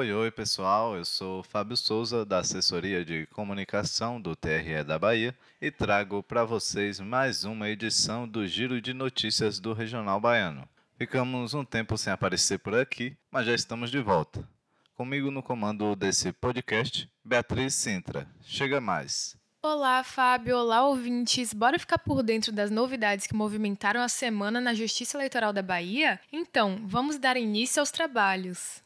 Oi, 0.00 0.14
oi 0.14 0.30
pessoal, 0.30 0.96
eu 0.96 1.04
sou 1.04 1.42
Fábio 1.42 1.76
Souza, 1.76 2.24
da 2.24 2.38
assessoria 2.38 3.04
de 3.04 3.26
comunicação 3.26 4.18
do 4.18 4.34
TRE 4.34 4.82
da 4.82 4.98
Bahia 4.98 5.36
e 5.60 5.70
trago 5.70 6.22
para 6.22 6.42
vocês 6.42 6.98
mais 6.98 7.44
uma 7.44 7.68
edição 7.68 8.26
do 8.26 8.46
Giro 8.46 8.80
de 8.80 8.94
Notícias 8.94 9.60
do 9.60 9.74
Regional 9.74 10.18
Baiano. 10.18 10.66
Ficamos 10.96 11.52
um 11.52 11.66
tempo 11.66 11.98
sem 11.98 12.10
aparecer 12.10 12.60
por 12.60 12.74
aqui, 12.74 13.14
mas 13.30 13.44
já 13.44 13.54
estamos 13.54 13.90
de 13.90 14.00
volta. 14.00 14.42
Comigo 14.94 15.30
no 15.30 15.42
comando 15.42 15.94
desse 15.94 16.32
podcast, 16.32 17.06
Beatriz 17.22 17.74
Sintra. 17.74 18.26
Chega 18.40 18.80
mais! 18.80 19.36
Olá, 19.62 20.02
Fábio. 20.02 20.56
Olá, 20.56 20.82
ouvintes. 20.86 21.52
Bora 21.52 21.78
ficar 21.78 21.98
por 21.98 22.22
dentro 22.22 22.50
das 22.50 22.70
novidades 22.70 23.26
que 23.26 23.34
movimentaram 23.34 24.00
a 24.00 24.08
semana 24.08 24.62
na 24.62 24.72
Justiça 24.72 25.18
Eleitoral 25.18 25.52
da 25.52 25.60
Bahia? 25.60 26.18
Então, 26.32 26.80
vamos 26.86 27.18
dar 27.18 27.36
início 27.36 27.80
aos 27.80 27.90
trabalhos. 27.90 28.82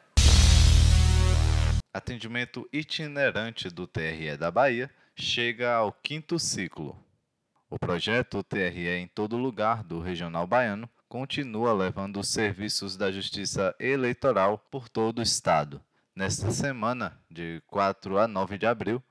Atendimento 1.91 2.69
itinerante 2.71 3.67
do 3.67 3.87
TRE 3.87 4.37
da 4.37 4.51
Bahia 4.51 4.91
chega 5.15 5.73
ao 5.73 5.91
quinto 5.91 6.37
ciclo. 6.37 6.95
O 7.71 7.79
projeto 7.79 8.43
TRE 8.43 8.87
em 8.87 9.07
todo 9.07 9.35
lugar 9.35 9.83
do 9.83 9.99
Regional 9.99 10.45
Baiano 10.45 10.87
continua 11.09 11.73
levando 11.73 12.19
os 12.19 12.29
serviços 12.29 12.95
da 12.95 13.11
Justiça 13.11 13.75
Eleitoral 13.79 14.59
por 14.69 14.87
todo 14.87 15.19
o 15.19 15.23
Estado. 15.23 15.81
Nesta 16.17 16.49
semana, 16.49 17.15
de 17.29 17.61
4 17.67 18.17
a 18.17 18.27
9 18.27 18.57
de 18.57 18.65
abril, 18.65 19.03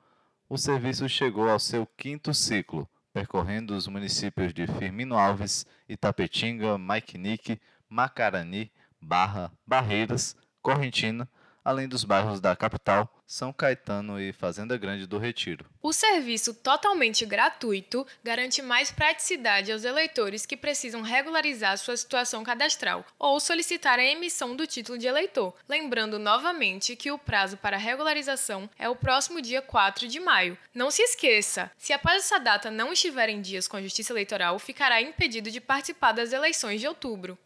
o 0.48 0.58
serviço 0.58 1.08
chegou 1.08 1.48
ao 1.48 1.60
seu 1.60 1.86
quinto 1.86 2.34
ciclo, 2.34 2.88
percorrendo 3.12 3.76
os 3.76 3.86
municípios 3.86 4.52
de 4.52 4.66
Firmino 4.66 5.16
Alves, 5.16 5.64
Itapetinga, 5.88 6.76
Maikinique, 6.76 7.60
Macarani, 7.88 8.72
Barra, 9.00 9.52
Barreiras, 9.64 10.36
Correntina, 10.60 11.28
além 11.66 11.88
dos 11.88 12.04
bairros 12.04 12.38
da 12.38 12.54
capital, 12.54 13.12
São 13.26 13.52
Caetano 13.52 14.20
e 14.20 14.32
Fazenda 14.32 14.76
Grande 14.76 15.04
do 15.04 15.18
Retiro. 15.18 15.66
O 15.82 15.92
serviço 15.92 16.54
totalmente 16.54 17.26
gratuito 17.26 18.06
garante 18.22 18.62
mais 18.62 18.92
praticidade 18.92 19.72
aos 19.72 19.82
eleitores 19.82 20.46
que 20.46 20.56
precisam 20.56 21.02
regularizar 21.02 21.76
sua 21.76 21.96
situação 21.96 22.44
cadastral 22.44 23.04
ou 23.18 23.40
solicitar 23.40 23.98
a 23.98 24.04
emissão 24.04 24.54
do 24.54 24.64
título 24.64 24.96
de 24.96 25.08
eleitor. 25.08 25.52
Lembrando 25.68 26.20
novamente 26.20 26.94
que 26.94 27.10
o 27.10 27.18
prazo 27.18 27.56
para 27.56 27.76
regularização 27.76 28.70
é 28.78 28.88
o 28.88 28.94
próximo 28.94 29.42
dia 29.42 29.60
4 29.60 30.06
de 30.06 30.20
maio. 30.20 30.56
Não 30.72 30.88
se 30.88 31.02
esqueça, 31.02 31.68
se 31.76 31.92
após 31.92 32.22
essa 32.22 32.38
data 32.38 32.70
não 32.70 32.92
estiver 32.92 33.28
em 33.28 33.40
dias 33.40 33.66
com 33.66 33.76
a 33.76 33.82
Justiça 33.82 34.12
Eleitoral, 34.12 34.56
ficará 34.60 35.02
impedido 35.02 35.50
de 35.50 35.60
participar 35.60 36.12
das 36.12 36.32
eleições 36.32 36.80
de 36.80 36.86
outubro. 36.86 37.36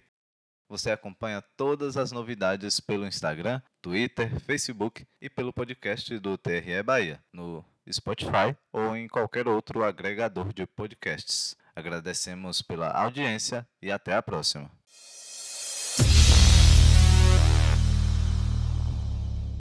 Você 0.69 0.91
acompanha 0.91 1.43
todas 1.57 1.97
as 1.97 2.11
novidades 2.11 2.81
pelo 2.81 3.07
Instagram, 3.07 3.63
Twitter, 3.81 4.41
Facebook 4.41 5.07
e 5.21 5.31
pelo 5.31 5.53
podcast 5.53 6.19
do 6.19 6.37
TRE 6.37 6.83
Bahia, 6.83 7.21
no 7.33 7.65
Spotify 7.91 8.57
ou 8.73 8.97
em 8.97 9.07
qualquer 9.07 9.47
outro 9.47 9.85
agregador 9.85 10.53
de 10.53 10.67
podcasts. 10.67 11.57
Agradecemos 11.75 12.63
pela 12.63 12.91
audiência 12.91 13.67
e 13.81 13.93
até 13.93 14.15
a 14.15 14.23
próxima. 14.23 14.71